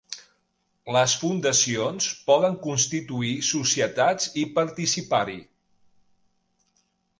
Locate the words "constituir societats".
2.63-4.33